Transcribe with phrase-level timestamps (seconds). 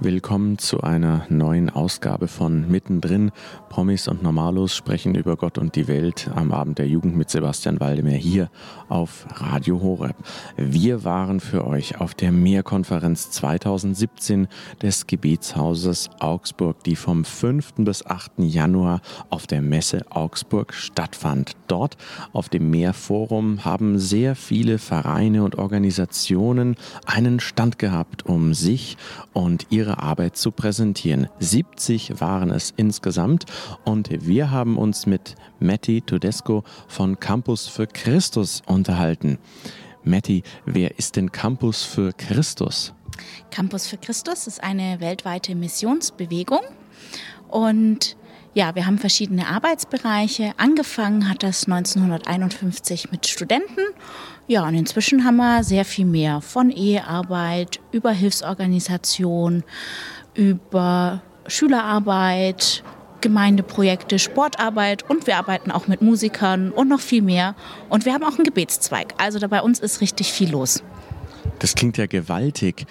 [0.00, 3.32] Willkommen zu einer neuen Ausgabe von Mittendrin.
[3.68, 7.80] Promis und Normalos sprechen über Gott und die Welt am Abend der Jugend mit Sebastian
[7.80, 8.48] Waldemar hier
[8.88, 10.14] auf Radio Horeb.
[10.56, 14.46] Wir waren für euch auf der Mehrkonferenz 2017
[14.80, 17.74] des Gebetshauses Augsburg, die vom 5.
[17.78, 18.34] bis 8.
[18.38, 21.56] Januar auf der Messe Augsburg stattfand.
[21.66, 21.96] Dort
[22.32, 28.96] auf dem Mehrforum haben sehr viele Vereine und Organisationen einen Stand gehabt, um sich
[29.32, 31.28] und ihre ihre Arbeit zu präsentieren.
[31.38, 33.46] 70 waren es insgesamt
[33.84, 39.38] und wir haben uns mit Matti Tedesco von Campus für Christus unterhalten.
[40.04, 42.92] Matti, wer ist denn Campus für Christus?
[43.50, 46.60] Campus für Christus ist eine weltweite Missionsbewegung
[47.48, 48.16] und
[48.58, 50.50] ja, wir haben verschiedene Arbeitsbereiche.
[50.56, 53.86] Angefangen hat das 1951 mit Studenten.
[54.48, 59.62] Ja, und inzwischen haben wir sehr viel mehr von Ehearbeit über Hilfsorganisation,
[60.34, 62.82] über Schülerarbeit,
[63.20, 67.54] Gemeindeprojekte, Sportarbeit und wir arbeiten auch mit Musikern und noch viel mehr.
[67.88, 69.14] Und wir haben auch einen Gebetszweig.
[69.18, 70.82] Also da bei uns ist richtig viel los.
[71.60, 72.86] Das klingt ja gewaltig.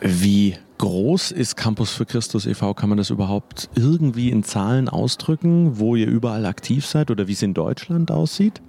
[0.00, 2.72] Wie groß ist Campus für Christus e.V.?
[2.72, 7.34] Kann man das überhaupt irgendwie in Zahlen ausdrücken, wo ihr überall aktiv seid oder wie
[7.34, 8.62] es in Deutschland aussieht?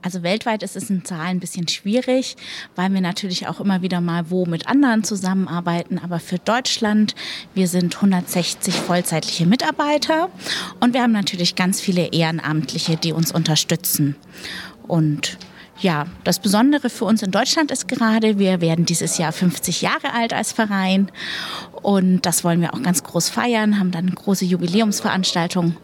[0.00, 2.36] Also weltweit ist es in Zahlen ein bisschen schwierig,
[2.76, 5.98] weil wir natürlich auch immer wieder mal wo mit anderen zusammenarbeiten.
[5.98, 7.14] Aber für Deutschland,
[7.52, 10.30] wir sind 160 vollzeitliche Mitarbeiter
[10.80, 14.16] und wir haben natürlich ganz viele Ehrenamtliche, die uns unterstützen.
[14.86, 15.36] Und
[15.80, 20.12] ja, das Besondere für uns in Deutschland ist gerade, wir werden dieses Jahr 50 Jahre
[20.14, 21.10] alt als Verein
[21.82, 25.76] und das wollen wir auch ganz groß feiern, haben dann große Jubiläumsveranstaltung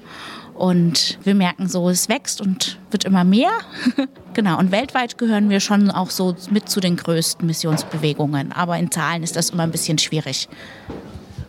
[0.55, 3.51] und wir merken so, es wächst und wird immer mehr.
[4.35, 8.91] genau, und weltweit gehören wir schon auch so mit zu den größten Missionsbewegungen, aber in
[8.91, 10.49] Zahlen ist das immer ein bisschen schwierig.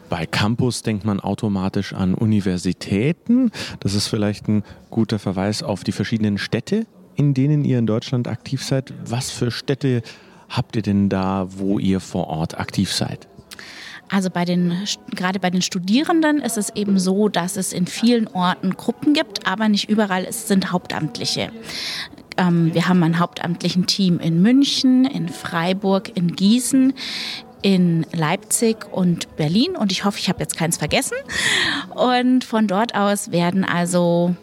[0.09, 3.51] Bei Campus denkt man automatisch an Universitäten.
[3.79, 8.27] Das ist vielleicht ein guter Verweis auf die verschiedenen Städte, in denen ihr in Deutschland
[8.27, 8.93] aktiv seid.
[9.05, 10.01] Was für Städte
[10.49, 13.27] habt ihr denn da, wo ihr vor Ort aktiv seid?
[14.09, 14.73] Also bei den,
[15.15, 19.47] gerade bei den Studierenden ist es eben so, dass es in vielen Orten Gruppen gibt,
[19.47, 21.49] aber nicht überall es sind Hauptamtliche.
[22.37, 26.93] Ähm, wir haben ein hauptamtlichen Team in München, in Freiburg, in Gießen,
[27.61, 31.15] in Leipzig und Berlin und ich hoffe, ich habe jetzt keins vergessen.
[31.95, 34.35] Und von dort aus werden also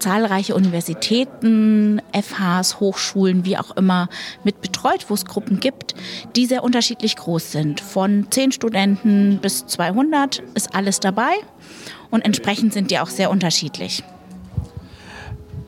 [0.00, 4.08] zahlreiche Universitäten, FHs, Hochschulen, wie auch immer,
[4.44, 5.94] mit betreut, wo es Gruppen gibt,
[6.36, 7.80] die sehr unterschiedlich groß sind.
[7.80, 11.32] Von 10 Studenten bis 200 ist alles dabei
[12.10, 14.02] und entsprechend sind die auch sehr unterschiedlich.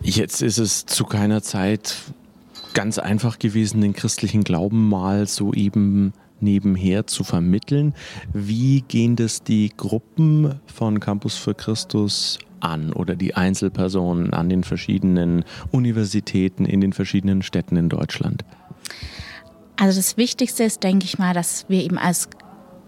[0.02, 1.94] Jetzt ist es zu keiner Zeit
[2.74, 7.94] ganz einfach gewesen, den christlichen Glauben mal so eben nebenher zu vermitteln.
[8.32, 14.64] Wie gehen das die Gruppen von Campus für Christus an oder die Einzelpersonen an den
[14.64, 18.44] verschiedenen Universitäten in den verschiedenen Städten in Deutschland?
[19.76, 22.28] Also das Wichtigste ist, denke ich mal, dass wir eben als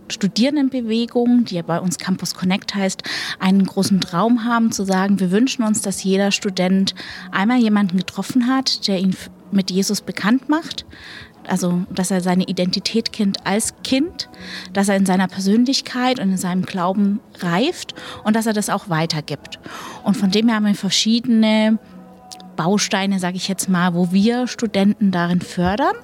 [0.08, 3.02] Studierendenbewegung, die ja bei uns Campus Connect heißt,
[3.38, 6.94] einen großen Traum haben zu sagen, wir wünschen uns, dass jeder Student
[7.30, 9.16] einmal jemanden getroffen hat, der ihn
[9.50, 10.84] mit Jesus bekannt macht,
[11.48, 14.28] also dass er seine Identität kennt als Kind,
[14.72, 17.94] dass er in seiner Persönlichkeit und in seinem Glauben reift
[18.24, 19.58] und dass er das auch weitergibt.
[20.02, 21.78] Und von dem her haben wir verschiedene
[22.56, 25.96] Bausteine, sage ich jetzt mal, wo wir Studenten darin fördern.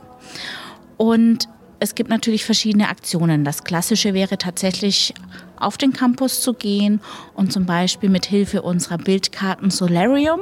[0.96, 3.44] Und es gibt natürlich verschiedene Aktionen.
[3.44, 5.14] Das Klassische wäre tatsächlich
[5.56, 7.00] auf den Campus zu gehen
[7.34, 10.40] und zum Beispiel mit Hilfe unserer Bildkarten Solarium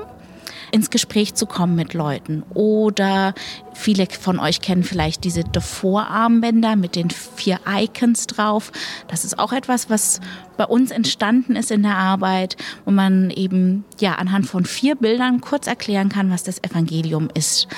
[0.70, 2.42] ins Gespräch zu kommen mit Leuten.
[2.54, 3.34] Oder
[3.74, 8.72] viele von euch kennen vielleicht diese Davor-Armbänder mit den vier Icons drauf.
[9.08, 10.20] Das ist auch etwas, was
[10.56, 15.40] bei uns entstanden ist in der Arbeit, wo man eben ja anhand von vier Bildern
[15.40, 17.68] kurz erklären kann, was das Evangelium ist.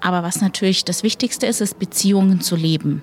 [0.00, 3.02] Aber was natürlich das Wichtigste ist, ist Beziehungen zu leben.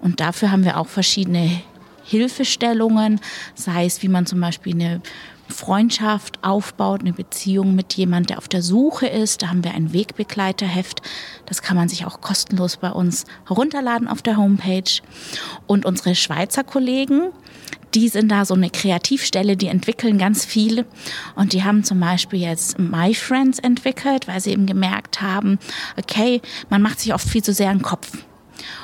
[0.00, 1.62] Und dafür haben wir auch verschiedene
[2.04, 3.20] Hilfestellungen,
[3.54, 5.00] sei es, wie man zum Beispiel eine
[5.48, 9.42] Freundschaft aufbaut, eine Beziehung mit jemand, der auf der Suche ist.
[9.42, 11.02] Da haben wir ein Wegbegleiterheft.
[11.46, 15.00] Das kann man sich auch kostenlos bei uns herunterladen auf der Homepage.
[15.66, 17.30] Und unsere Schweizer Kollegen,
[17.94, 20.84] die sind da so eine Kreativstelle, die entwickeln ganz viel.
[21.36, 25.58] Und die haben zum Beispiel jetzt My Friends entwickelt, weil sie eben gemerkt haben,
[25.96, 26.40] okay,
[26.70, 28.12] man macht sich oft viel zu sehr einen Kopf.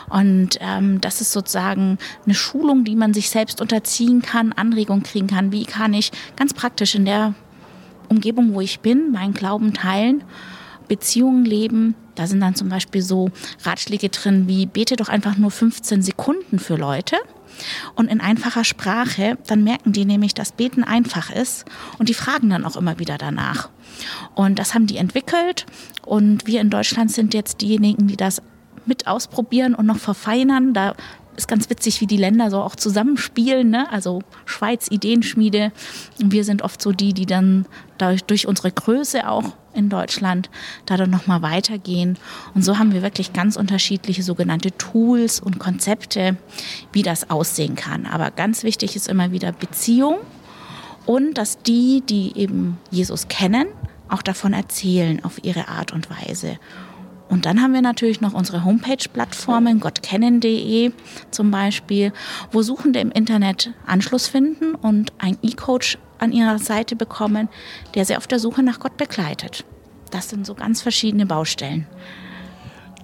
[0.08, 5.26] Und ähm, das ist sozusagen eine Schulung, die man sich selbst unterziehen kann, Anregung kriegen
[5.26, 5.52] kann.
[5.52, 7.34] Wie kann ich ganz praktisch in der
[8.10, 10.24] Umgebung, wo ich bin, meinen Glauben teilen,
[10.88, 11.94] Beziehungen leben.
[12.16, 13.30] Da sind dann zum Beispiel so
[13.62, 17.16] Ratschläge drin wie, bete doch einfach nur 15 Sekunden für Leute.
[17.94, 21.64] und in einfacher Sprache, dann merken die nämlich, dass Beten einfach ist
[21.98, 23.68] und die fragen dann auch immer wieder danach.
[24.34, 25.66] Und das haben die entwickelt
[26.04, 28.40] und wir in Deutschland sind jetzt diejenigen, die das
[28.86, 30.74] mit ausprobieren und noch verfeinern.
[30.74, 30.94] Da
[31.36, 33.70] ist ganz witzig, wie die Länder so auch zusammenspielen.
[33.70, 33.90] Ne?
[33.90, 35.72] Also Schweiz, Ideenschmiede.
[36.20, 37.66] Und wir sind oft so die, die dann
[37.98, 40.50] dadurch, durch unsere Größe auch in Deutschland
[40.86, 42.18] da dann nochmal weitergehen.
[42.54, 46.36] Und so haben wir wirklich ganz unterschiedliche sogenannte Tools und Konzepte,
[46.92, 48.06] wie das aussehen kann.
[48.06, 50.18] Aber ganz wichtig ist immer wieder Beziehung
[51.06, 53.68] und dass die, die eben Jesus kennen,
[54.08, 56.58] auch davon erzählen auf ihre Art und Weise.
[57.30, 60.90] Und dann haben wir natürlich noch unsere Homepage-Plattformen, gottkennen.de
[61.30, 62.12] zum Beispiel,
[62.50, 67.48] wo Suchende im Internet Anschluss finden und ein E-Coach an ihrer Seite bekommen,
[67.94, 69.64] der sie auf der Suche nach Gott begleitet.
[70.10, 71.86] Das sind so ganz verschiedene Baustellen.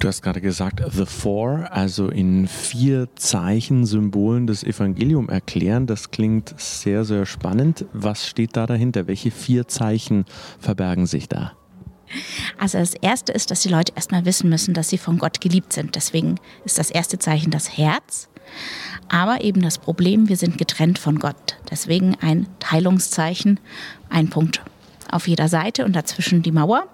[0.00, 5.87] Du hast gerade gesagt, The Four, also in vier Zeichen, Symbolen das Evangelium erklären.
[5.87, 7.87] Das klingt sehr, sehr spannend.
[7.94, 9.06] Was steht da dahinter?
[9.06, 10.26] Welche vier Zeichen
[10.58, 11.52] verbergen sich da?
[12.59, 15.73] Also das Erste ist, dass die Leute erstmal wissen müssen, dass sie von Gott geliebt
[15.73, 15.95] sind.
[15.95, 18.29] Deswegen ist das erste Zeichen das Herz.
[19.09, 21.57] Aber eben das Problem, wir sind getrennt von Gott.
[21.71, 23.61] Deswegen ein Teilungszeichen,
[24.09, 24.63] ein Punkt
[25.11, 26.89] auf jeder Seite und dazwischen die Mauer.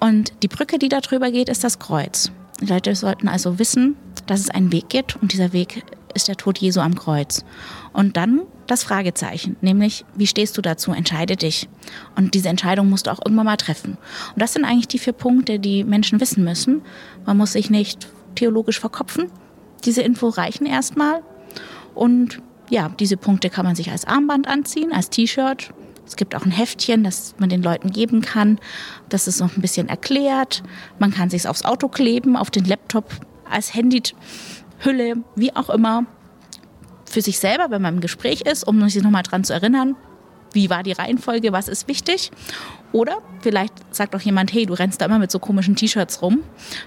[0.00, 2.30] Und die Brücke, die da drüber geht, ist das Kreuz.
[2.60, 6.36] Die Leute sollten also wissen, dass es einen Weg gibt und dieser Weg ist der
[6.36, 7.44] Tod Jesu am Kreuz.
[7.92, 11.68] Und dann das Fragezeichen, nämlich wie stehst du dazu, entscheide dich.
[12.16, 13.98] Und diese Entscheidung musst du auch irgendwann mal treffen.
[14.34, 16.82] Und das sind eigentlich die vier Punkte, die Menschen wissen müssen.
[17.26, 19.30] Man muss sich nicht theologisch verkopfen.
[19.84, 21.22] Diese Info reichen erstmal.
[21.94, 25.70] Und ja, diese Punkte kann man sich als Armband anziehen, als T-Shirt.
[26.06, 28.58] Es gibt auch ein Heftchen, das man den Leuten geben kann.
[29.08, 30.62] Das ist noch ein bisschen erklärt.
[30.98, 33.10] Man kann sich aufs Auto kleben, auf den Laptop,
[33.48, 33.74] als
[34.82, 36.06] Handyhülle, wie auch immer
[37.04, 39.96] für sich selber, wenn man im Gespräch ist, um sich nochmal dran zu erinnern,
[40.52, 42.30] wie war die Reihenfolge, was ist wichtig.
[42.92, 46.40] Oder vielleicht sagt auch jemand, hey, du rennst da immer mit so komischen T-Shirts rum.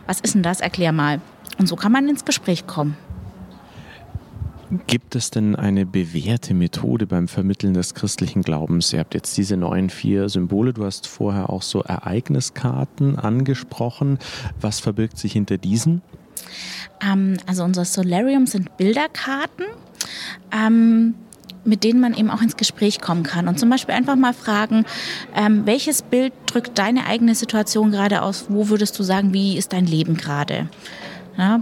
[0.06, 0.62] Was ist denn das?
[0.62, 1.20] Erklär mal.
[1.58, 2.96] Und so kann man ins Gespräch kommen.
[4.88, 8.92] Gibt es denn eine bewährte Methode beim Vermitteln des christlichen Glaubens?
[8.94, 14.18] Ihr habt jetzt diese neuen vier Symbole, du hast vorher auch so Ereigniskarten angesprochen.
[14.60, 16.02] Was verbirgt sich hinter diesen?
[17.02, 19.66] Ähm, also unser Solarium sind Bilderkarten
[20.52, 21.16] ähm,
[21.66, 23.48] mit denen man eben auch ins Gespräch kommen kann.
[23.48, 24.86] Und zum Beispiel einfach mal fragen,
[25.36, 28.46] ähm, welches Bild drückt deine eigene Situation gerade aus?
[28.50, 30.70] Wo würdest du sagen, wie ist dein Leben gerade?
[31.38, 31.62] Ja,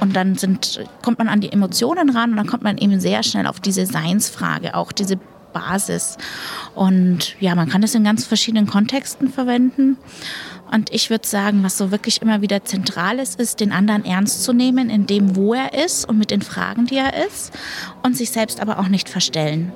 [0.00, 3.22] und dann sind, kommt man an die Emotionen ran und dann kommt man eben sehr
[3.22, 5.18] schnell auf diese Seinsfrage, auch diese
[5.52, 6.16] Basis.
[6.74, 9.98] Und ja, man kann das in ganz verschiedenen Kontexten verwenden.
[10.70, 14.44] Und ich würde sagen, was so wirklich immer wieder zentral ist, ist, den anderen ernst
[14.44, 17.52] zu nehmen, in dem, wo er ist und mit den Fragen, die er ist,
[18.02, 19.72] und sich selbst aber auch nicht verstellen.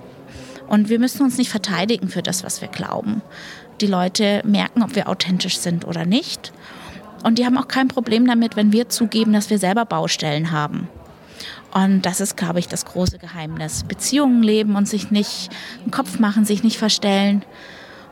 [0.68, 3.22] Und wir müssen uns nicht verteidigen für das, was wir glauben.
[3.80, 6.52] Die Leute merken, ob wir authentisch sind oder nicht.
[7.24, 10.88] Und die haben auch kein Problem damit, wenn wir zugeben, dass wir selber Baustellen haben.
[11.72, 13.82] Und das ist, glaube ich, das große Geheimnis.
[13.82, 15.50] Beziehungen leben und sich nicht
[15.82, 17.44] einen Kopf machen, sich nicht verstellen.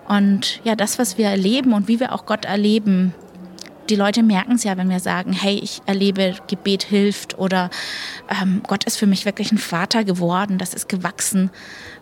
[0.09, 3.15] Und ja, das, was wir erleben und wie wir auch Gott erleben,
[3.89, 7.69] die Leute merken es ja, wenn wir sagen, hey, ich erlebe, Gebet hilft oder
[8.31, 11.51] ähm, Gott ist für mich wirklich ein Vater geworden, das ist gewachsen.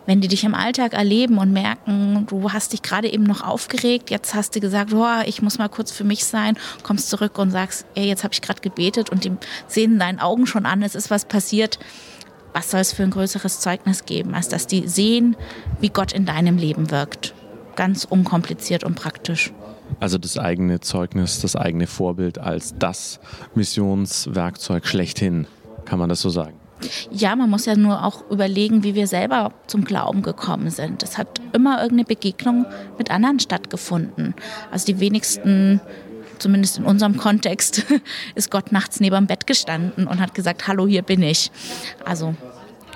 [0.05, 4.09] Wenn die dich im Alltag erleben und merken, du hast dich gerade eben noch aufgeregt,
[4.09, 7.51] jetzt hast du gesagt, oh, ich muss mal kurz für mich sein, kommst zurück und
[7.51, 9.33] sagst, ey, jetzt habe ich gerade gebetet und die
[9.67, 11.79] sehen in deinen Augen schon an, es ist was passiert.
[12.53, 15.37] Was soll es für ein größeres Zeugnis geben, als dass die sehen,
[15.79, 17.33] wie Gott in deinem Leben wirkt?
[17.75, 19.51] Ganz unkompliziert und praktisch.
[19.99, 23.19] Also das eigene Zeugnis, das eigene Vorbild als das
[23.55, 25.47] Missionswerkzeug schlechthin,
[25.85, 26.53] kann man das so sagen?
[27.11, 31.03] Ja, man muss ja nur auch überlegen, wie wir selber zum Glauben gekommen sind.
[31.03, 32.65] Es hat immer irgendeine Begegnung
[32.97, 34.33] mit anderen stattgefunden.
[34.71, 35.79] Also die wenigsten,
[36.39, 37.85] zumindest in unserem Kontext,
[38.35, 41.51] ist Gott nachts neben dem Bett gestanden und hat gesagt, hallo, hier bin ich.
[42.03, 42.33] Also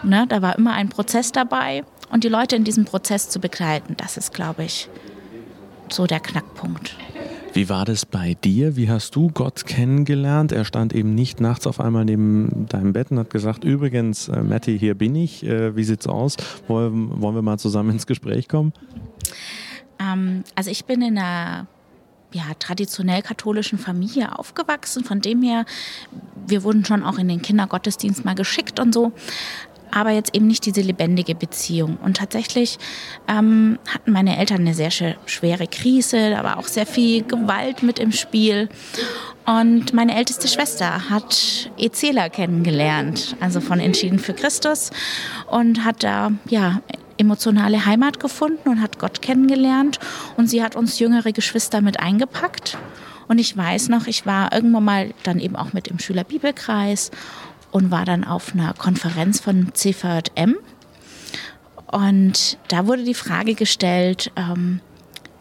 [0.04, 1.84] ne, da war immer ein Prozess dabei
[2.16, 4.88] und die Leute in diesem Prozess zu begleiten, das ist, glaube ich,
[5.90, 6.96] so der Knackpunkt.
[7.52, 8.78] Wie war das bei dir?
[8.78, 10.54] Wie hast du Gott kennengelernt?
[10.54, 14.42] Er stand eben nicht nachts auf einmal neben deinem Bett und hat gesagt, übrigens, äh,
[14.44, 15.46] Matti, hier bin ich.
[15.46, 16.38] Äh, wie sieht's aus?
[16.70, 18.72] Wollen, wollen wir mal zusammen ins Gespräch kommen?
[20.00, 21.68] Ähm, also ich bin in einer
[22.32, 25.04] ja, traditionell katholischen Familie aufgewachsen.
[25.04, 25.66] Von dem her,
[26.48, 29.12] wir wurden schon auch in den Kindergottesdienst mal geschickt und so.
[29.96, 31.98] Aber jetzt eben nicht diese lebendige Beziehung.
[32.04, 32.78] Und tatsächlich
[33.30, 37.98] ähm, hatten meine Eltern eine sehr schwere Krise, da war auch sehr viel Gewalt mit
[37.98, 38.68] im Spiel.
[39.46, 44.92] Und meine älteste Schwester hat Ezela kennengelernt, also von Entschieden für Christus
[45.50, 46.82] und hat da ja
[47.18, 50.00] emotionale Heimat gefunden und hat Gott kennengelernt
[50.36, 52.78] und sie hat uns jüngere Geschwister mit eingepackt.
[53.28, 57.12] Und ich weiß noch, ich war irgendwann mal dann eben auch mit im Schülerbibelkreis
[57.76, 60.56] und war dann auf einer Konferenz von CVM.
[61.92, 64.80] Und da wurde die Frage gestellt, ähm,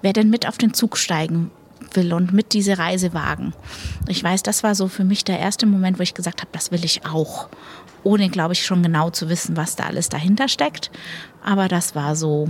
[0.03, 1.53] wer denn mit auf den Zug steigen
[1.93, 3.53] will und mit diese Reise wagen.
[4.09, 6.73] Ich weiß, das war so für mich der erste Moment, wo ich gesagt habe, das
[6.73, 7.47] will ich auch.
[8.03, 10.91] Ohne, glaube ich, schon genau zu wissen, was da alles dahinter steckt.
[11.45, 12.49] Aber das war so,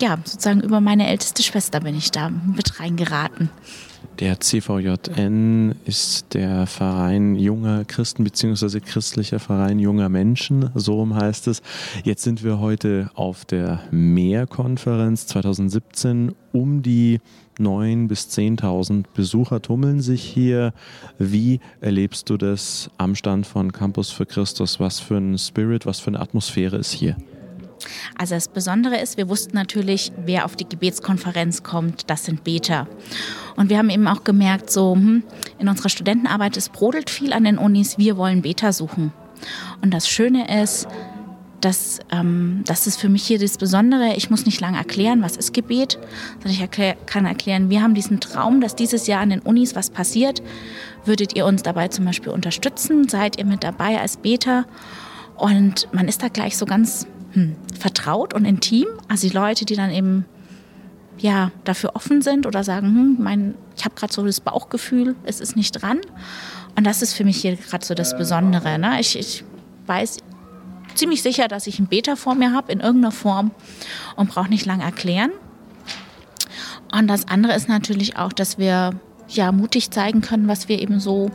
[0.00, 3.50] ja, sozusagen über meine älteste Schwester bin ich da mit reingeraten.
[4.20, 8.80] Der CVJN ist der Verein junger Christen bzw.
[8.80, 11.62] christlicher Verein junger Menschen, so heißt es.
[12.02, 16.34] Jetzt sind wir heute auf der Mehrkonferenz 2017.
[16.50, 17.20] Um die
[17.60, 20.72] 9.000 bis 10.000 Besucher tummeln sich hier.
[21.18, 24.80] Wie erlebst du das am Stand von Campus für Christus?
[24.80, 27.16] Was für ein Spirit, was für eine Atmosphäre ist hier?
[28.16, 32.86] Also das Besondere ist, wir wussten natürlich, wer auf die Gebetskonferenz kommt, das sind Beter.
[33.56, 35.22] Und wir haben eben auch gemerkt, so hm,
[35.58, 39.12] in unserer Studentenarbeit, es brodelt viel an den Unis, wir wollen Beter suchen.
[39.82, 40.88] Und das Schöne ist,
[41.60, 44.14] dass, ähm, das ist für mich hier das Besondere.
[44.16, 45.98] Ich muss nicht lange erklären, was ist Gebet,
[46.34, 49.74] sondern ich erklär, kann erklären, wir haben diesen Traum, dass dieses Jahr an den Unis
[49.74, 50.42] was passiert.
[51.04, 53.08] Würdet ihr uns dabei zum Beispiel unterstützen?
[53.08, 54.66] Seid ihr mit dabei als Beter?
[55.36, 58.86] Und man ist da gleich so ganz hm, vertraut und intim.
[59.08, 60.24] Also die Leute, die dann eben
[61.18, 65.40] ja dafür offen sind oder sagen, hm, mein, ich habe gerade so das Bauchgefühl, es
[65.40, 66.00] ist nicht dran.
[66.76, 68.78] Und das ist für mich hier gerade so das Besondere.
[68.78, 69.00] Ne?
[69.00, 69.44] Ich, ich
[69.86, 70.18] weiß
[70.94, 73.50] ziemlich sicher, dass ich einen Beta vor mir habe in irgendeiner Form
[74.16, 75.30] und brauche nicht lange erklären.
[76.92, 78.92] Und das andere ist natürlich auch, dass wir
[79.28, 81.30] ja mutig zeigen können, was wir eben so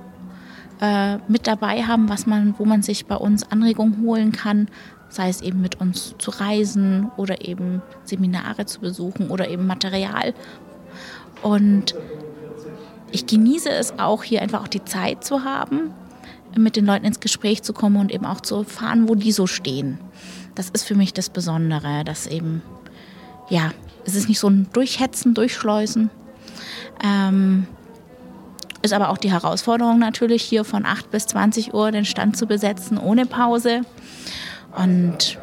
[0.82, 4.68] äh, mit dabei haben, was man, wo man sich bei uns Anregungen holen kann,
[5.14, 10.34] sei es eben mit uns zu reisen oder eben Seminare zu besuchen oder eben Material.
[11.42, 11.96] Und
[13.12, 15.94] ich genieße es auch, hier einfach auch die Zeit zu haben,
[16.58, 19.48] mit den Leuten ins Gespräch zu kommen und eben auch zu erfahren, wo die so
[19.48, 20.00] stehen.
[20.56, 22.62] Das ist für mich das Besondere, dass eben,
[23.50, 23.72] ja,
[24.06, 26.10] es ist nicht so ein Durchhetzen, Durchschleusen.
[27.04, 27.68] Ähm,
[28.82, 32.48] ist aber auch die Herausforderung natürlich, hier von 8 bis 20 Uhr den Stand zu
[32.48, 33.82] besetzen ohne Pause.
[34.76, 35.40] Und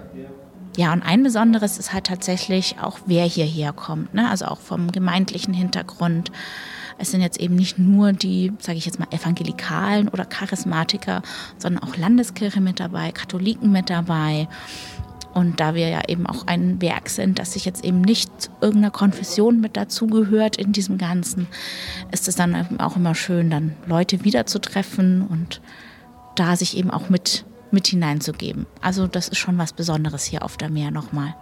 [0.77, 4.15] ja, und ein Besonderes ist halt tatsächlich auch, wer hierher kommt.
[4.15, 4.29] Ne?
[4.31, 6.31] Also auch vom gemeindlichen Hintergrund.
[6.99, 11.23] Es sind jetzt eben nicht nur die, sage ich jetzt mal, Evangelikalen oder Charismatiker,
[11.59, 14.49] sondern auch Landeskirche mit dabei, Katholiken mit dabei.
[15.33, 18.91] Und da wir ja eben auch ein Werk sind, das sich jetzt eben nicht irgendeiner
[18.91, 21.47] Konfession mit dazugehört in diesem Ganzen,
[22.11, 25.61] ist es dann auch immer schön, dann Leute wiederzutreffen und
[26.35, 28.67] da sich eben auch mit mit hineinzugeben.
[28.81, 31.35] Also das ist schon was Besonderes hier auf der Meer nochmal.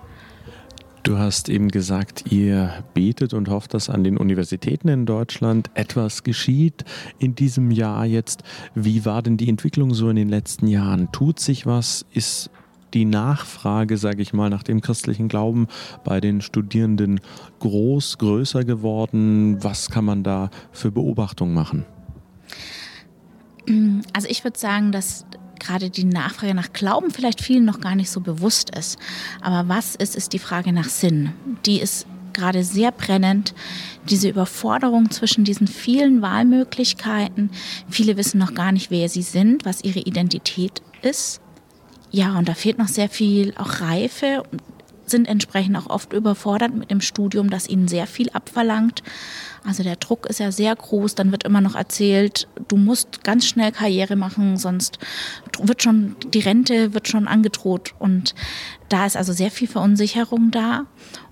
[1.03, 6.23] Du hast eben gesagt, ihr betet und hofft, dass an den Universitäten in Deutschland etwas
[6.23, 6.85] geschieht
[7.19, 8.43] in diesem Jahr jetzt.
[8.75, 11.11] Wie war denn die Entwicklung so in den letzten Jahren?
[11.13, 12.05] Tut sich was?
[12.13, 12.51] Ist
[12.95, 15.69] die Nachfrage, sage ich mal, nach dem christlichen Glauben
[16.05, 17.21] bei den Studierenden
[17.61, 19.63] groß, größer geworden?
[19.63, 21.87] Was kann man da für Beobachtungen machen?
[24.13, 25.27] Also ich würde sagen, dass
[25.59, 28.99] gerade die Nachfrage nach Glauben vielleicht vielen noch gar nicht so bewusst ist.
[29.41, 31.33] Aber was ist, ist die Frage nach Sinn.
[31.67, 33.55] Die ist gerade sehr brennend.
[34.09, 37.51] Diese Überforderung zwischen diesen vielen Wahlmöglichkeiten.
[37.89, 41.41] Viele wissen noch gar nicht, wer sie sind, was ihre Identität ist.
[42.11, 44.45] Ja, und da fehlt noch sehr viel auch Reife
[45.11, 49.03] sind entsprechend auch oft überfordert mit dem Studium, das ihnen sehr viel abverlangt.
[49.65, 51.15] Also der Druck ist ja sehr groß.
[51.15, 54.99] Dann wird immer noch erzählt, du musst ganz schnell Karriere machen, sonst
[55.61, 57.95] wird schon die Rente wird schon angedroht.
[57.99, 58.35] Und
[58.89, 60.87] da ist also sehr viel Verunsicherung da.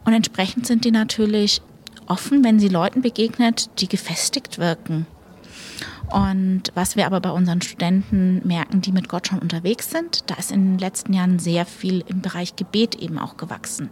[0.05, 1.63] Und entsprechend sind die natürlich
[2.07, 5.07] offen, wenn sie Leuten begegnet, die gefestigt wirken.
[6.11, 10.37] Und was wir aber bei unseren Studenten merken, die mit Gott schon unterwegs sind, da
[10.37, 13.91] ist in den letzten Jahren sehr viel im Bereich Gebet eben auch gewachsen.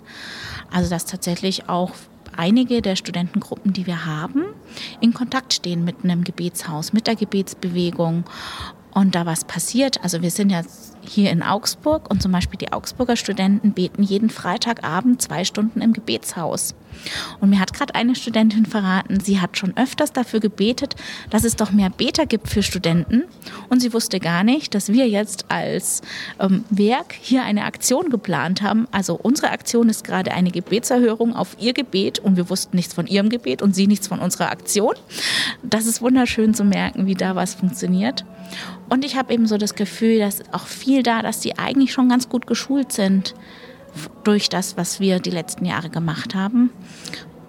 [0.71, 1.91] Also dass tatsächlich auch
[2.37, 4.45] einige der Studentengruppen, die wir haben,
[5.01, 8.25] in Kontakt stehen mit einem Gebetshaus, mit der Gebetsbewegung
[8.93, 10.03] und da was passiert.
[10.03, 10.63] Also wir sind ja
[11.09, 15.93] hier in Augsburg und zum Beispiel die Augsburger Studenten beten jeden Freitagabend zwei Stunden im
[15.93, 16.75] Gebetshaus.
[17.41, 20.95] Und mir hat gerade eine Studentin verraten, sie hat schon öfters dafür gebetet,
[21.31, 23.25] dass es doch mehr Beter gibt für Studenten.
[23.69, 26.03] Und sie wusste gar nicht, dass wir jetzt als
[26.39, 28.87] ähm, Werk hier eine Aktion geplant haben.
[28.91, 33.07] Also unsere Aktion ist gerade eine Gebetserhörung auf ihr Gebet und wir wussten nichts von
[33.07, 34.95] ihrem Gebet und sie nichts von unserer Aktion.
[35.63, 38.25] Das ist wunderschön zu merken, wie da was funktioniert.
[38.89, 42.09] Und ich habe eben so das Gefühl, dass auch viel da, dass die eigentlich schon
[42.09, 43.35] ganz gut geschult sind
[44.25, 46.71] durch das, was wir die letzten Jahre gemacht haben.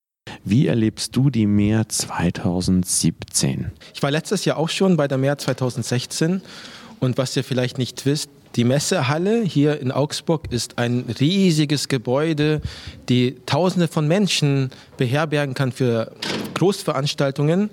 [0.46, 3.74] Wie erlebst du die Mehr 2017?
[3.94, 6.42] Ich war letztes Jahr auch schon bei der Mehr 2016
[7.02, 12.62] und was ihr vielleicht nicht wisst, die Messehalle hier in Augsburg ist ein riesiges Gebäude,
[13.10, 16.12] die Tausende von Menschen beherbergen kann für
[16.54, 17.70] Großveranstaltungen.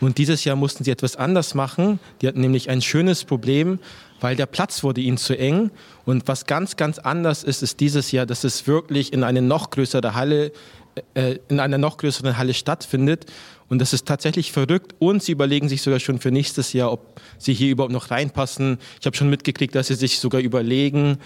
[0.00, 2.00] Und dieses Jahr mussten sie etwas anders machen.
[2.20, 3.78] Die hatten nämlich ein schönes Problem,
[4.20, 5.70] weil der Platz wurde ihnen zu eng.
[6.04, 9.70] Und was ganz, ganz anders ist, ist dieses Jahr, dass es wirklich in eine noch
[9.70, 10.52] größere Halle,
[11.14, 13.26] äh, in einer noch größeren Halle stattfindet.
[13.68, 14.94] Und das ist tatsächlich verrückt.
[14.98, 18.78] Und sie überlegen sich sogar schon für nächstes Jahr, ob sie hier überhaupt noch reinpassen.
[19.00, 21.18] Ich habe schon mitgekriegt, dass sie sich sogar überlegen,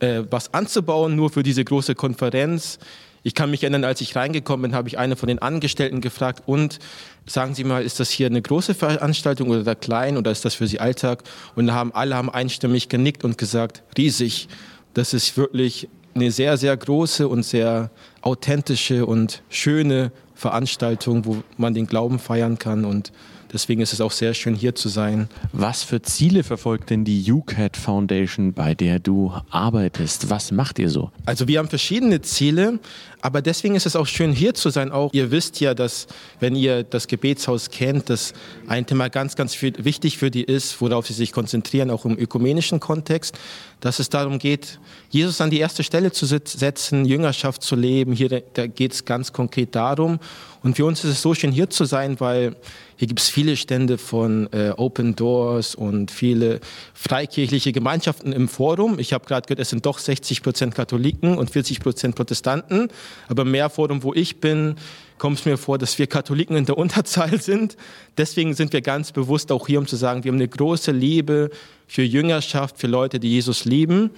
[0.00, 2.78] äh, was anzubauen, nur für diese große Konferenz.
[3.26, 6.42] Ich kann mich erinnern, als ich reingekommen bin, habe ich eine von den Angestellten gefragt,
[6.46, 6.78] und
[7.24, 10.66] sagen Sie mal, ist das hier eine große Veranstaltung oder klein oder ist das für
[10.66, 11.22] Sie Alltag?
[11.54, 14.48] Und haben, alle haben einstimmig genickt und gesagt, riesig.
[14.92, 21.74] Das ist wirklich eine sehr, sehr große und sehr authentische und schöne Veranstaltung, wo man
[21.74, 23.12] den Glauben feiern kann und
[23.54, 25.28] Deswegen ist es auch sehr schön, hier zu sein.
[25.52, 30.28] Was für Ziele verfolgt denn die UCAT Foundation, bei der du arbeitest?
[30.28, 31.12] Was macht ihr so?
[31.24, 32.80] Also wir haben verschiedene Ziele,
[33.20, 34.90] aber deswegen ist es auch schön, hier zu sein.
[34.90, 36.08] Auch ihr wisst ja, dass
[36.40, 38.32] wenn ihr das Gebetshaus kennt, dass
[38.66, 42.18] ein Thema ganz, ganz viel, wichtig für die ist, worauf sie sich konzentrieren, auch im
[42.18, 43.38] ökumenischen Kontext,
[43.78, 48.14] dass es darum geht, Jesus an die erste Stelle zu setzen, Jüngerschaft zu leben.
[48.14, 50.18] Hier geht es ganz konkret darum.
[50.64, 52.56] Und für uns ist es so schön, hier zu sein, weil
[52.96, 56.60] hier gibt es viele Stände von äh, Open Doors und viele
[56.92, 58.98] freikirchliche Gemeinschaften im Forum.
[58.98, 62.88] Ich habe gerade gehört, es sind doch 60 Prozent Katholiken und 40 Prozent Protestanten.
[63.28, 64.76] Aber mehr Forum, wo ich bin,
[65.18, 67.76] kommt es mir vor, dass wir Katholiken in der Unterzahl sind.
[68.16, 71.50] Deswegen sind wir ganz bewusst auch hier, um zu sagen, wir haben eine große Liebe
[71.88, 74.10] für Jüngerschaft, für Leute, die Jesus lieben.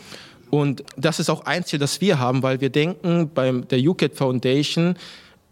[0.50, 4.14] Und das ist auch ein Ziel, das wir haben, weil wir denken, bei der UCAT
[4.14, 4.96] Foundation,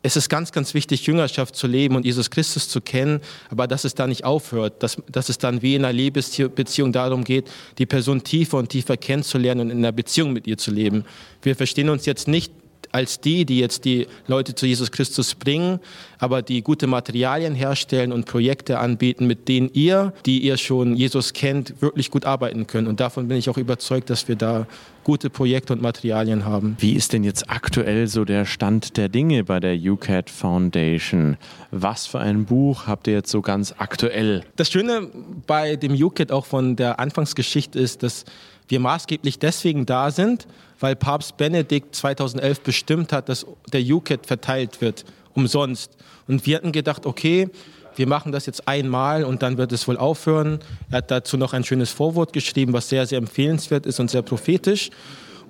[0.05, 3.85] es ist ganz, ganz wichtig, Jüngerschaft zu leben und Jesus Christus zu kennen, aber dass
[3.85, 7.87] es da nicht aufhört, dass, dass es dann wie in einer Liebesbeziehung darum geht, die
[7.87, 11.07] Person tiefer und tiefer kennenzulernen und in einer Beziehung mit ihr zu leben.
[11.41, 12.53] Wir verstehen uns jetzt nicht
[12.93, 15.81] als die, die jetzt die Leute zu Jesus Christus bringen,
[16.19, 21.33] aber die gute Materialien herstellen und Projekte anbieten, mit denen ihr, die ihr schon Jesus
[21.33, 22.89] kennt, wirklich gut arbeiten könnt.
[22.89, 24.67] Und davon bin ich auch überzeugt, dass wir da
[25.05, 26.77] gute Projekte und Materialien haben.
[26.81, 31.37] Wie ist denn jetzt aktuell so der Stand der Dinge bei der UCAT Foundation?
[31.71, 34.43] Was für ein Buch habt ihr jetzt so ganz aktuell?
[34.57, 35.09] Das Schöne
[35.47, 38.25] bei dem UCAT auch von der Anfangsgeschichte ist, dass
[38.69, 40.47] wir maßgeblich deswegen da sind,
[40.81, 45.93] weil Papst Benedikt 2011 bestimmt hat, dass der UCAT verteilt wird, umsonst.
[46.27, 47.51] Und wir hatten gedacht, okay,
[47.97, 50.61] wir machen das jetzt einmal und dann wird es wohl aufhören.
[50.91, 54.23] Er hat dazu noch ein schönes Vorwort geschrieben, was sehr, sehr empfehlenswert ist und sehr
[54.23, 54.91] prophetisch.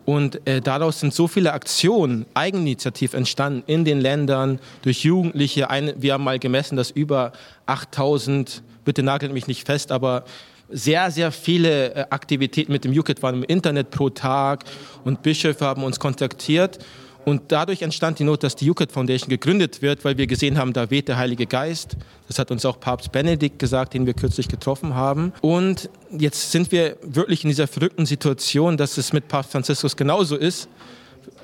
[0.05, 5.71] Und äh, daraus sind so viele Aktionen eigeninitiativ entstanden in den Ländern durch Jugendliche.
[5.71, 7.33] Ein, wir haben mal gemessen, dass über
[7.67, 10.25] 8000, bitte nagelt mich nicht fest, aber
[10.69, 14.65] sehr, sehr viele äh, Aktivitäten mit dem UKIT waren im Internet pro Tag
[15.05, 16.79] und Bischöfe haben uns kontaktiert.
[17.25, 20.73] Und dadurch entstand die Not, dass die UCAT Foundation gegründet wird, weil wir gesehen haben,
[20.73, 21.97] da weht der Heilige Geist.
[22.29, 25.33] Das hat uns auch Papst Benedikt gesagt, den wir kürzlich getroffen haben.
[25.41, 30.37] Und jetzt sind wir wirklich in dieser verrückten Situation, dass es mit Papst Franziskus genauso
[30.37, 30.69] ist.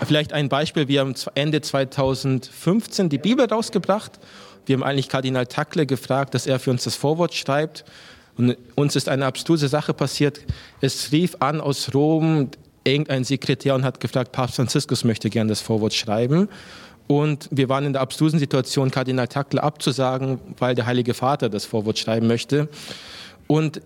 [0.07, 4.19] Vielleicht ein Beispiel, wir haben Ende 2015 die Bibel rausgebracht.
[4.66, 7.85] Wir haben eigentlich Kardinal Tackle gefragt, dass er für uns das Vorwort schreibt.
[8.37, 10.40] Und uns ist eine abstruse Sache passiert.
[10.81, 12.51] Es rief an aus Rom,
[12.85, 16.49] irgendein Sekretär und hat gefragt, Papst Franziskus möchte gerne das Vorwort schreiben.
[17.07, 21.64] Und wir waren in der abstrusen Situation, Kardinal Tackle abzusagen, weil der Heilige Vater das
[21.64, 22.69] Vorwort schreiben möchte.
[23.49, 23.83] Und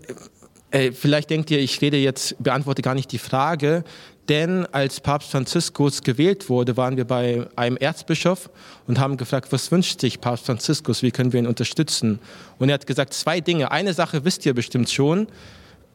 [0.71, 3.85] äh, vielleicht denkt ihr, ich rede jetzt, beantworte gar nicht die Frage,
[4.29, 8.51] denn als Papst Franziskus gewählt wurde, waren wir bei einem Erzbischof
[8.87, 12.19] und haben gefragt, was wünscht sich Papst Franziskus, wie können wir ihn unterstützen?
[12.59, 13.71] Und er hat gesagt, zwei Dinge.
[13.71, 15.29] Eine Sache wisst ihr bestimmt schon,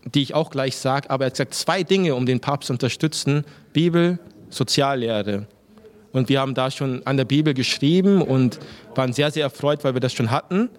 [0.05, 3.43] die ich auch gleich sage, aber er gesagt, zwei Dinge, um den Papst zu unterstützen,
[3.73, 5.45] Bibel, Soziallehre.
[6.11, 8.59] Und wir haben da schon an der Bibel geschrieben und
[8.95, 10.69] waren sehr, sehr erfreut, weil wir das schon hatten.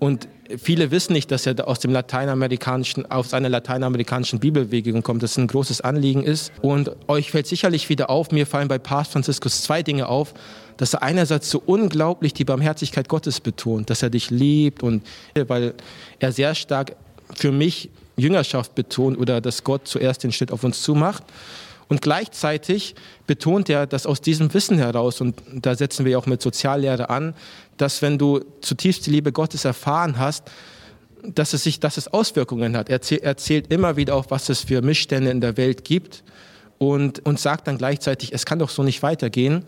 [0.00, 5.32] Und viele wissen nicht, dass er aus dem lateinamerikanischen, aus einer lateinamerikanischen Bibelbewegung kommt, dass
[5.32, 6.52] es ein großes Anliegen ist.
[6.60, 10.34] Und euch fällt sicherlich wieder auf, mir fallen bei Papst Franziskus zwei Dinge auf,
[10.76, 15.06] dass er einerseits so unglaublich die Barmherzigkeit Gottes betont, dass er dich liebt und
[15.46, 15.74] weil
[16.18, 16.96] er sehr stark
[17.32, 21.24] für mich Jüngerschaft betont oder dass Gott zuerst den Schritt auf uns zumacht.
[21.88, 22.94] Und gleichzeitig
[23.26, 27.34] betont er, dass aus diesem Wissen heraus, und da setzen wir auch mit Soziallehre an,
[27.76, 30.50] dass wenn du zutiefst die Liebe Gottes erfahren hast,
[31.22, 32.88] dass es, sich, dass es Auswirkungen hat.
[32.88, 36.22] Er erzählt immer wieder auch, was es für Missstände in der Welt gibt
[36.78, 39.64] und, und sagt dann gleichzeitig, es kann doch so nicht weitergehen.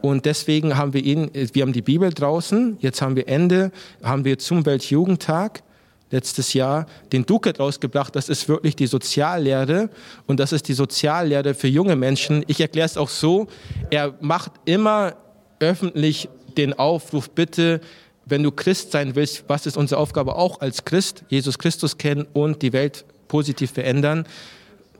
[0.00, 4.24] Und deswegen haben wir ihn, wir haben die Bibel draußen, jetzt haben wir Ende, haben
[4.24, 5.62] wir zum Weltjugendtag
[6.10, 8.14] letztes Jahr den Duket rausgebracht.
[8.16, 9.90] Das ist wirklich die Soziallehre
[10.26, 12.44] und das ist die Soziallehre für junge Menschen.
[12.46, 13.48] Ich erkläre es auch so,
[13.90, 15.14] er macht immer
[15.60, 17.80] öffentlich den Aufruf, bitte,
[18.24, 22.26] wenn du Christ sein willst, was ist unsere Aufgabe auch als Christ, Jesus Christus kennen
[22.32, 24.26] und die Welt positiv verändern.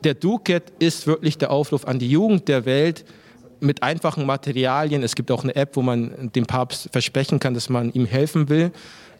[0.05, 3.05] Der Duket ist wirklich der Aufruf an die Jugend der Welt,
[3.61, 5.03] mit einfachen Materialien.
[5.03, 8.49] Es gibt auch eine App, wo man dem Papst versprechen kann, dass man ihm helfen
[8.49, 8.71] will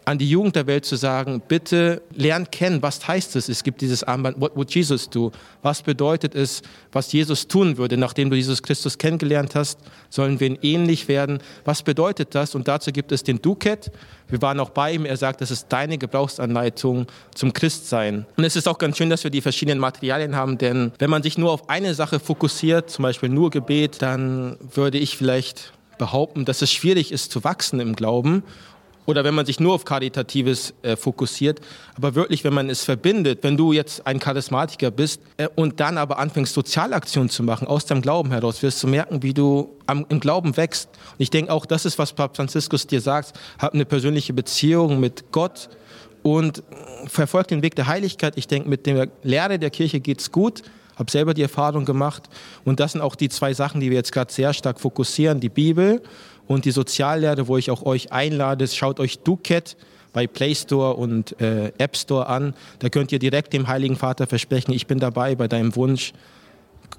[0.09, 3.47] an die Jugend der Welt zu sagen, bitte lernt kennen, was heißt es?
[3.47, 5.31] Es gibt dieses Armband, what would Jesus do?
[5.61, 9.77] Was bedeutet es, was Jesus tun würde, nachdem du Jesus Christus kennengelernt hast?
[10.09, 11.37] Sollen wir ihn ähnlich werden?
[11.63, 12.55] Was bedeutet das?
[12.55, 13.91] Und dazu gibt es den Duket.
[14.27, 15.05] Wir waren auch bei ihm.
[15.05, 18.25] Er sagt, das ist deine Gebrauchsanleitung zum Christsein.
[18.35, 21.21] Und es ist auch ganz schön, dass wir die verschiedenen Materialien haben, denn wenn man
[21.21, 26.45] sich nur auf eine Sache fokussiert, zum Beispiel nur Gebet, dann würde ich vielleicht behaupten,
[26.45, 28.41] dass es schwierig ist zu wachsen im Glauben
[29.09, 31.61] oder wenn man sich nur auf Karitatives äh, fokussiert.
[31.95, 35.97] Aber wirklich, wenn man es verbindet, wenn du jetzt ein Charismatiker bist äh, und dann
[35.97, 40.05] aber anfängst, Sozialaktionen zu machen, aus deinem Glauben heraus, wirst du merken, wie du am,
[40.09, 40.89] im Glauben wächst.
[41.13, 44.99] Und ich denke auch, das ist, was Papst Franziskus dir sagt, hab eine persönliche Beziehung
[44.99, 45.69] mit Gott
[46.21, 46.61] und
[47.07, 48.37] verfolgt den Weg der Heiligkeit.
[48.37, 50.61] Ich denke, mit der Lehre der Kirche geht es gut
[50.99, 52.23] habe selber die Erfahrung gemacht.
[52.65, 55.47] Und das sind auch die zwei Sachen, die wir jetzt gerade sehr stark fokussieren, die
[55.47, 56.01] Bibel
[56.49, 59.77] und die Soziallehre, wo ich auch euch einlade, schaut euch DuCat
[60.13, 62.55] bei Play Store und äh, App Store an.
[62.79, 66.11] Da könnt ihr direkt dem Heiligen Vater versprechen, ich bin dabei bei deinem Wunsch.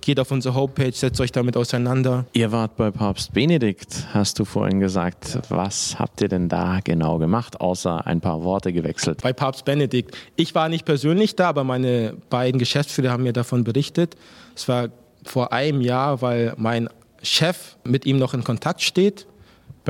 [0.03, 2.27] Geht auf unsere Homepage, setzt euch damit auseinander.
[2.33, 5.41] Ihr wart bei Papst Benedikt, hast du vorhin gesagt.
[5.49, 9.21] Was habt ihr denn da genau gemacht, außer ein paar Worte gewechselt?
[9.21, 10.17] Bei Papst Benedikt.
[10.37, 14.15] Ich war nicht persönlich da, aber meine beiden Geschäftsführer haben mir davon berichtet.
[14.55, 14.91] Es war
[15.25, 16.89] vor einem Jahr, weil mein
[17.21, 19.27] Chef mit ihm noch in Kontakt steht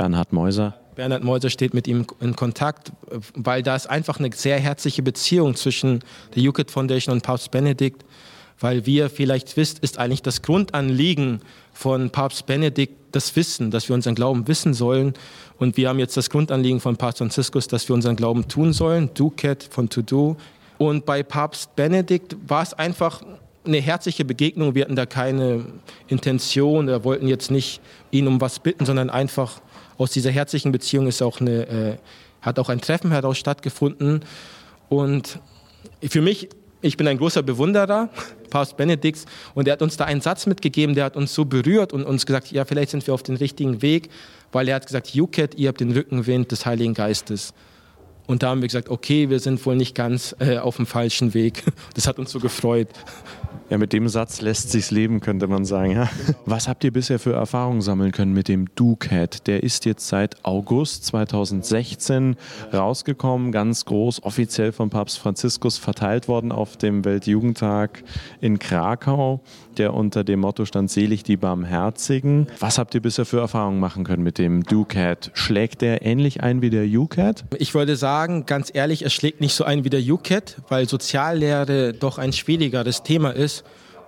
[0.01, 0.77] Bernhard Meuser.
[0.95, 2.91] Bernhard Meuser steht mit ihm in Kontakt,
[3.35, 6.01] weil da ist einfach eine sehr herzliche Beziehung zwischen
[6.35, 8.07] der UKIT Foundation und Papst Benedikt,
[8.61, 11.43] weil wir vielleicht wisst, ist eigentlich das Grundanliegen
[11.75, 15.13] von Papst Benedikt das Wissen, dass wir unseren Glauben wissen sollen.
[15.59, 19.13] Und wir haben jetzt das Grundanliegen von Papst Franziskus, dass wir unseren Glauben tun sollen,
[19.13, 20.39] DuCat von To Do.
[20.79, 23.21] Und bei Papst Benedikt war es einfach
[23.67, 24.75] eine herzliche Begegnung.
[24.75, 25.67] Wir hatten da keine
[26.09, 29.61] Intention, wir wollten jetzt nicht ihn um was bitten, sondern einfach
[30.01, 31.97] aus dieser herzlichen Beziehung ist auch eine, äh,
[32.41, 34.25] hat auch ein Treffen heraus stattgefunden.
[34.89, 35.39] Und
[36.03, 36.49] für mich,
[36.81, 38.09] ich bin ein großer Bewunderer,
[38.51, 41.93] Papst Benedikts, und er hat uns da einen Satz mitgegeben, der hat uns so berührt
[41.93, 44.09] und uns gesagt, ja, vielleicht sind wir auf dem richtigen Weg,
[44.53, 47.53] weil er hat gesagt, Juket, ihr habt den Rückenwind des Heiligen Geistes.
[48.27, 51.35] Und da haben wir gesagt, okay, wir sind wohl nicht ganz äh, auf dem falschen
[51.35, 51.63] Weg.
[51.95, 52.89] Das hat uns so gefreut.
[53.71, 55.93] Ja, mit dem Satz lässt sich's leben, könnte man sagen.
[55.93, 56.11] Ja?
[56.45, 59.47] Was habt ihr bisher für Erfahrungen sammeln können mit dem DuCat?
[59.47, 62.35] Der ist jetzt seit August 2016
[62.75, 68.03] rausgekommen, ganz groß, offiziell von Papst Franziskus verteilt worden auf dem Weltjugendtag
[68.41, 69.41] in Krakau,
[69.77, 72.49] der unter dem Motto stand Selig die Barmherzigen.
[72.59, 75.31] Was habt ihr bisher für Erfahrungen machen können mit dem DuCat?
[75.35, 77.45] Schlägt der ähnlich ein wie der UCAT?
[77.57, 81.93] Ich würde sagen, ganz ehrlich, es schlägt nicht so ein wie der UCAT, weil Soziallehre
[81.93, 83.60] doch ein schwierigeres Thema ist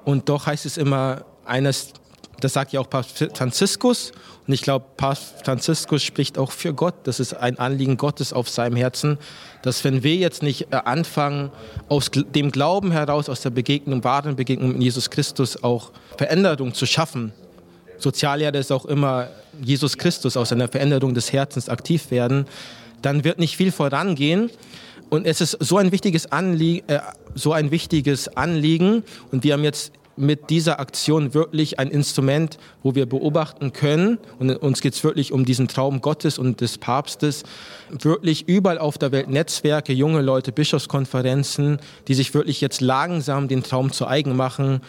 [0.05, 1.93] und doch heißt es immer, eines,
[2.41, 4.12] das sagt ja auch Papst Franziskus.
[4.47, 6.95] Und ich glaube, Papst Franziskus spricht auch für Gott.
[7.05, 9.19] Das ist ein Anliegen Gottes auf seinem Herzen,
[9.62, 11.53] dass wenn wir jetzt nicht äh, anfangen,
[11.88, 16.87] aus dem Glauben heraus, aus der Begegnung, wahren Begegnung mit Jesus Christus auch Veränderung zu
[16.87, 17.33] schaffen.
[17.99, 19.29] Soziallehre ist auch immer
[19.62, 22.47] Jesus Christus aus einer Veränderung des Herzens aktiv werden.
[23.01, 24.51] Dann wird nicht viel vorangehen.
[25.12, 27.01] Und es ist so ein wichtiges Anliegen, äh,
[27.35, 29.05] so ein wichtiges Anliegen.
[29.31, 34.51] Und wir haben jetzt mit dieser Aktion wirklich ein Instrument, wo wir beobachten können, und
[34.51, 37.44] uns geht es wirklich um diesen Traum Gottes und des Papstes,
[37.90, 43.62] wirklich überall auf der Welt Netzwerke, junge Leute, Bischofskonferenzen, die sich wirklich jetzt langsam den
[43.62, 44.81] Traum zu eigen machen.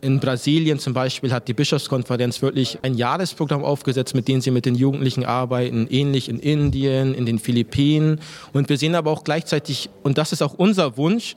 [0.00, 4.66] In Brasilien zum Beispiel hat die Bischofskonferenz wirklich ein Jahresprogramm aufgesetzt, mit dem sie mit
[4.66, 8.20] den Jugendlichen arbeiten, ähnlich in Indien, in den Philippinen.
[8.52, 11.36] Und wir sehen aber auch gleichzeitig, und das ist auch unser Wunsch,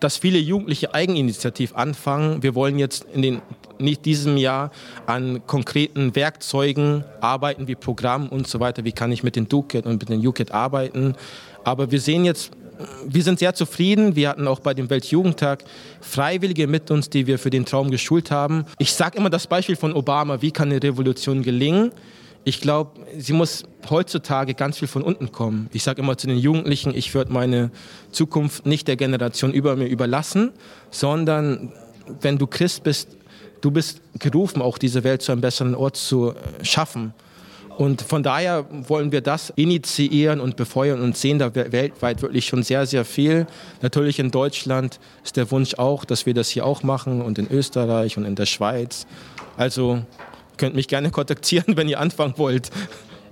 [0.00, 2.42] dass viele Jugendliche eigeninitiativ anfangen.
[2.42, 3.42] Wir wollen jetzt in den,
[3.78, 4.70] nicht diesem Jahr
[5.06, 8.84] an konkreten Werkzeugen arbeiten, wie Programm und so weiter.
[8.84, 11.14] Wie kann ich mit den DuKit und mit den UKIT arbeiten?
[11.64, 12.50] Aber wir sehen jetzt,
[13.06, 14.16] wir sind sehr zufrieden.
[14.16, 15.64] Wir hatten auch bei dem Weltjugendtag
[16.00, 18.64] Freiwillige mit uns, die wir für den Traum geschult haben.
[18.78, 21.92] Ich sage immer das Beispiel von Obama, wie kann eine Revolution gelingen?
[22.48, 25.68] Ich glaube, sie muss heutzutage ganz viel von unten kommen.
[25.74, 27.70] Ich sage immer zu den Jugendlichen, ich würde meine
[28.10, 30.52] Zukunft nicht der Generation über mir überlassen,
[30.90, 31.74] sondern
[32.22, 33.18] wenn du Christ bist,
[33.60, 37.12] du bist gerufen, auch diese Welt zu einem besseren Ort zu äh, schaffen.
[37.76, 42.62] Und von daher wollen wir das initiieren und befeuern und sehen da weltweit wirklich schon
[42.62, 43.46] sehr, sehr viel.
[43.82, 47.48] Natürlich in Deutschland ist der Wunsch auch, dass wir das hier auch machen und in
[47.50, 49.06] Österreich und in der Schweiz.
[49.58, 50.02] Also
[50.58, 52.70] könnt mich gerne kontaktieren, wenn ihr anfangen wollt.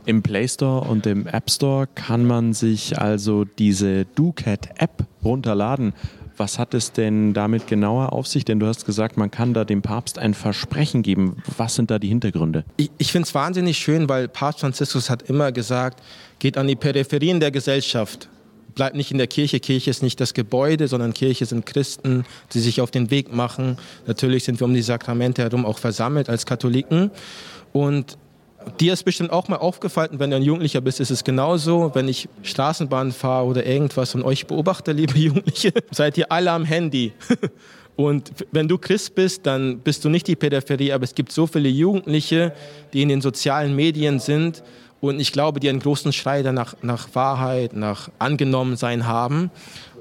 [0.07, 5.95] Im Play Store und im App Store kann man sich also diese DuCat-App runterladen.
[6.37, 8.45] Was hat es denn damit genauer auf sich?
[8.45, 11.43] Denn du hast gesagt, man kann da dem Papst ein Versprechen geben.
[11.57, 12.65] Was sind da die Hintergründe?
[12.77, 16.03] Ich, ich finde es wahnsinnig schön, weil Papst Franziskus hat immer gesagt,
[16.39, 18.29] geht an die Peripherien der Gesellschaft.
[18.77, 19.59] Bleibt nicht in der Kirche.
[19.59, 23.79] Kirche ist nicht das Gebäude, sondern Kirche sind Christen, die sich auf den Weg machen.
[24.07, 27.11] Natürlich sind wir um die Sakramente herum auch versammelt als Katholiken.
[27.73, 28.19] Und
[28.81, 31.93] Dir ist bestimmt auch mal aufgefallen, wenn du ein Jugendlicher bist, ist es genauso.
[31.95, 36.65] Wenn ich Straßenbahn fahre oder irgendwas und euch beobachte, liebe Jugendliche, seid ihr alle am
[36.65, 37.12] Handy.
[37.97, 41.47] Und wenn du Christ bist, dann bist du nicht die Peripherie, aber es gibt so
[41.47, 42.53] viele Jugendliche,
[42.93, 44.62] die in den sozialen Medien sind
[45.01, 49.51] und ich glaube, die einen großen Schrei danach nach Wahrheit, nach Angenommensein haben.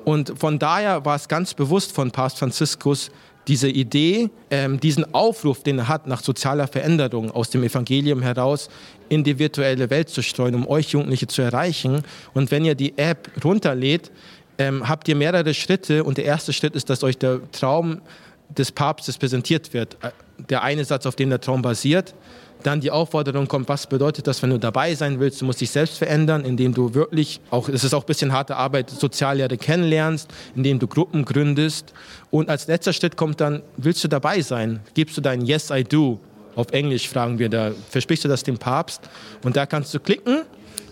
[0.06, 3.12] Und von daher war es ganz bewusst von Papst Franziskus,
[3.48, 8.70] diese Idee, ähm, diesen Aufruf, den er hat nach sozialer Veränderung aus dem Evangelium heraus
[9.10, 12.04] in die virtuelle Welt zu streuen, um euch Jugendliche zu erreichen.
[12.34, 14.12] Und wenn ihr die App runterlädt,
[14.58, 16.04] ähm, habt ihr mehrere Schritte.
[16.04, 18.02] Und der erste Schritt ist, dass euch der Traum
[18.50, 19.98] des Papstes präsentiert wird.
[20.02, 20.12] Äh,
[20.50, 22.16] der eine Satz, auf dem der Traum basiert
[22.66, 25.42] dann die Aufforderung kommt, was bedeutet das, wenn du dabei sein willst?
[25.42, 28.56] Du musst dich selbst verändern, indem du wirklich, auch, es ist auch ein bisschen harte
[28.56, 31.94] Arbeit, Soziallehre kennenlernst, indem du Gruppen gründest.
[32.32, 34.80] Und als letzter Schritt kommt dann, willst du dabei sein?
[34.94, 36.20] Gibst du dein Yes, I do?
[36.56, 39.02] Auf Englisch fragen wir da, versprichst du das dem Papst?
[39.44, 40.44] Und da kannst du klicken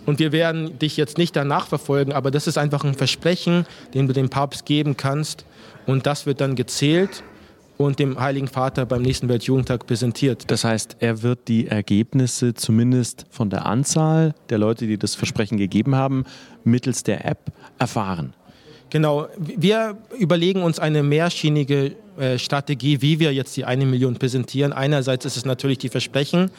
[0.06, 4.08] und wir werden dich jetzt nicht danach verfolgen, aber das ist einfach ein Versprechen, den
[4.08, 5.46] du dem Papst geben kannst.
[5.86, 7.24] Und das wird dann gezählt
[7.78, 10.44] und dem Heiligen Vater beim nächsten Weltjugendtag präsentiert.
[10.48, 15.58] Das heißt, er wird die Ergebnisse zumindest von der Anzahl der Leute, die das Versprechen
[15.58, 16.26] gegeben haben,
[16.64, 18.34] mittels der App erfahren.
[18.90, 24.72] Genau, wir überlegen uns eine mehrschienige äh, Strategie, wie wir jetzt die eine Million präsentieren.
[24.72, 26.52] Einerseits ist es natürlich die Versprechen,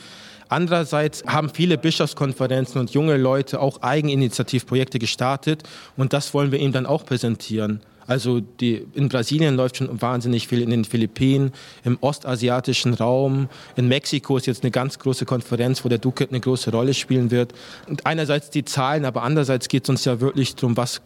[0.49, 5.63] Andererseits haben viele Bischofskonferenzen und junge Leute auch Eigeninitiativprojekte gestartet
[5.97, 7.81] und das wollen wir ihnen dann auch präsentieren.
[8.07, 11.53] Also die, in Brasilien läuft schon wahnsinnig viel, in den Philippinen,
[11.85, 16.41] im ostasiatischen Raum, in Mexiko ist jetzt eine ganz große Konferenz, wo der Ducat eine
[16.41, 17.55] große Rolle spielen wird.
[17.89, 21.01] Und einerseits die Zahlen, aber andererseits geht es uns ja wirklich darum, was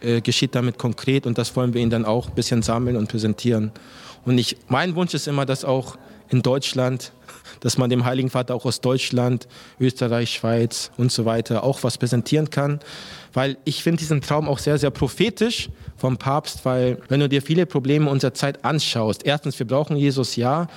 [0.00, 3.08] äh, geschieht damit konkret und das wollen wir Ihnen dann auch ein bisschen sammeln und
[3.08, 3.72] präsentieren.
[4.24, 5.96] Und ich, mein Wunsch ist immer, dass auch
[6.28, 7.12] in Deutschland,
[7.60, 9.48] dass man dem Heiligen Vater auch aus Deutschland,
[9.80, 12.80] Österreich, Schweiz und so weiter auch was präsentieren kann.
[13.32, 17.42] Weil ich finde diesen Traum auch sehr, sehr prophetisch vom Papst, weil wenn du dir
[17.42, 20.68] viele Probleme unserer Zeit anschaust, erstens, wir brauchen Jesus, ja,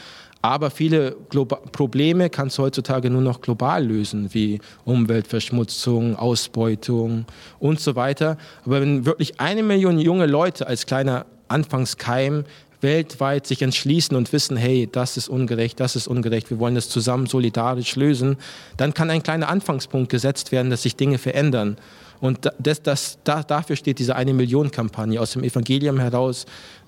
[0.42, 7.26] aber viele Globa Probleme kannst du heutzutage nur noch global lösen, wie Umweltverschmutzung, Ausbeutung
[7.60, 8.38] und so weiter.
[8.64, 12.44] Aber wenn wirklich eine Million junge Leute als kleiner Anfangskeim
[12.82, 16.90] weltweit sich entschließen und wissen, hey, das ist ungerecht, das ist ungerecht, wir wollen das
[16.90, 18.38] zusammen solidarisch lösen,
[18.78, 21.78] dann kann ein kleiner Anfangspunkt gesetzt werden, dass sich Dinge verändern.
[22.20, 26.46] Und das, das, da, dafür steht diese eine Million Kampagne aus dem Evangelium heraus,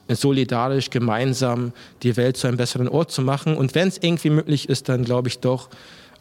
[0.07, 1.71] solidarisch gemeinsam
[2.01, 3.55] die Welt zu einem besseren Ort zu machen.
[3.55, 5.69] Und wenn es irgendwie möglich ist, dann glaube ich doch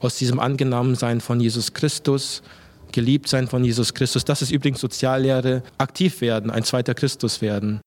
[0.00, 2.42] aus diesem Angenommensein von Jesus Christus,
[2.92, 7.80] geliebt sein von Jesus Christus, das ist übrigens Soziallehre, aktiv werden, ein zweiter Christus werden.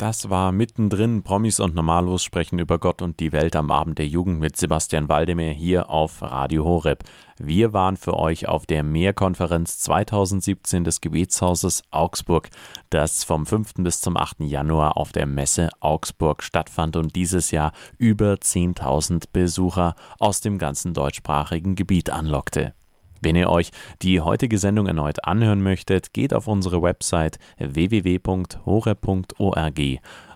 [0.00, 1.22] Das war mittendrin.
[1.22, 5.10] Promis und Normalos sprechen über Gott und die Welt am Abend der Jugend mit Sebastian
[5.10, 7.04] Waldemar hier auf Radio Horeb.
[7.38, 12.48] Wir waren für euch auf der Mehrkonferenz 2017 des Gebetshauses Augsburg,
[12.88, 13.74] das vom 5.
[13.80, 14.40] bis zum 8.
[14.40, 20.94] Januar auf der Messe Augsburg stattfand und dieses Jahr über 10.000 Besucher aus dem ganzen
[20.94, 22.72] deutschsprachigen Gebiet anlockte.
[23.20, 23.70] Wenn ihr euch
[24.02, 28.60] die heutige Sendung erneut anhören möchtet, geht auf unsere Website www.hore.org.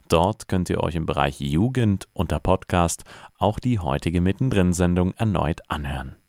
[0.08, 3.04] Dort könnt ihr euch im Bereich Jugend unter Podcast
[3.38, 6.16] auch die heutige Mittendrin-Sendung erneut anhören.